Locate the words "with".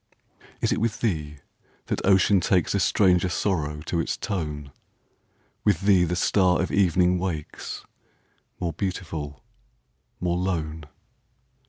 0.81-1.01, 5.63-5.81